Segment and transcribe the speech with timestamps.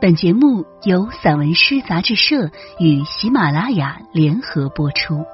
[0.00, 5.26] 本节目由散文诗杂志社与喜马拉雅联合播出。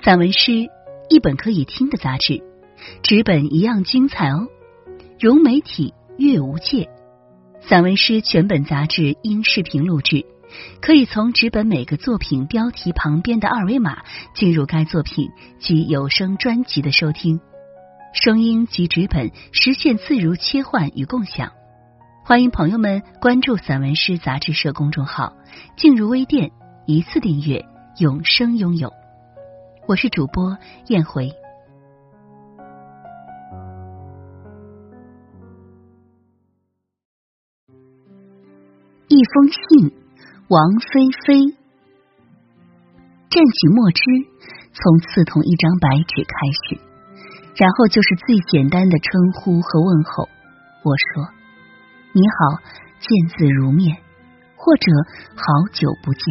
[0.00, 0.68] 散文诗，
[1.08, 2.40] 一本可以听的杂志，
[3.02, 4.46] 纸本一样精彩哦。
[5.18, 6.88] 融媒体，阅无界。
[7.62, 10.24] 散文诗全本杂志因视频录制，
[10.80, 14.04] 可以从纸本每个作品标题旁边的二维码
[14.36, 17.40] 进入该作品及有声专辑的收听。
[18.12, 21.52] 声音及纸本实现自如切换与共享，
[22.24, 25.32] 欢迎朋友们关注散文诗杂志社公众号，
[25.78, 26.52] 进入微店
[26.86, 27.64] 一次订阅，
[27.98, 28.92] 永生拥有。
[29.88, 31.32] 我是主播燕回。
[39.08, 39.92] 一封信，
[40.48, 41.56] 王菲菲。
[43.30, 44.02] 蘸取墨汁，
[44.74, 46.91] 从刺痛一张白纸开始。
[47.54, 50.28] 然后就是最简单的称呼和问候。
[50.82, 51.28] 我说
[52.12, 52.58] ：“你好，
[52.98, 53.96] 见字如面，
[54.56, 54.90] 或者
[55.36, 56.22] 好久不见。”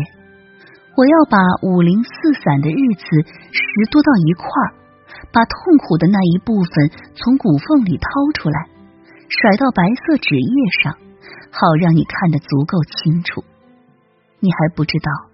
[0.98, 2.12] 我要把五零四
[2.44, 3.06] 散的日子
[3.56, 4.70] 拾掇到一块儿，
[5.32, 6.74] 把痛苦的那一部分
[7.16, 8.68] 从骨缝里掏出来，
[9.32, 10.92] 甩到白色纸页上，
[11.50, 13.40] 好让你看得足够清楚。
[14.42, 15.32] 你还不知道，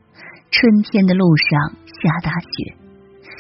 [0.52, 2.87] 春天的路上下大雪。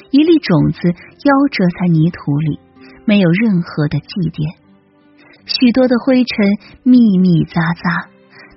[0.09, 2.59] 一粒种子夭折在泥土里，
[3.05, 4.55] 没有任何的祭奠。
[5.44, 6.45] 许多的灰尘
[6.83, 8.08] 密密匝匝，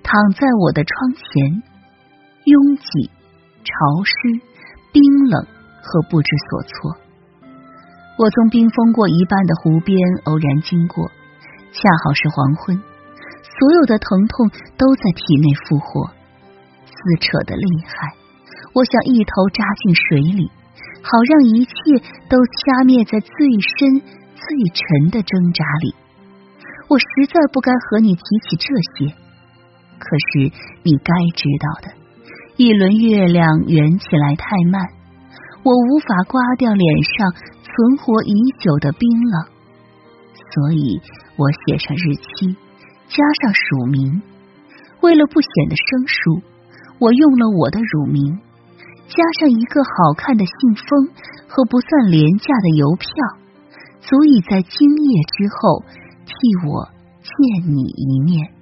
[0.02, 1.62] 躺在我的窗前，
[2.46, 3.10] 拥挤、
[3.66, 3.72] 潮
[4.06, 4.14] 湿、
[4.92, 5.46] 冰冷
[5.82, 6.96] 和不知所措。
[8.18, 11.10] 我从冰封过一半的湖边偶然经过，
[11.72, 12.78] 恰好是黄昏，
[13.42, 16.10] 所有的疼痛都在体内复活，
[16.86, 18.14] 撕扯的厉害。
[18.74, 20.50] 我想一头扎进水里。
[21.02, 21.72] 好让一切
[22.28, 23.28] 都掐灭在最
[23.78, 25.94] 深最沉的挣扎里。
[26.88, 29.14] 我实在不该和你提起这些，
[29.98, 31.94] 可是你该知道的，
[32.56, 34.82] 一轮月亮圆起来太慢，
[35.62, 37.32] 我无法刮掉脸上
[37.62, 39.46] 存活已久的冰冷，
[40.52, 41.00] 所以
[41.36, 42.56] 我写上日期，
[43.08, 44.22] 加上署名。
[45.00, 46.42] 为了不显得生疏，
[46.98, 48.38] 我用了我的乳名。
[49.10, 51.08] 加上一个好看的信封
[51.48, 53.08] 和不算廉价的邮票，
[54.00, 55.82] 足以在今夜之后
[56.24, 56.32] 替
[56.66, 56.88] 我
[57.20, 58.59] 见你一面。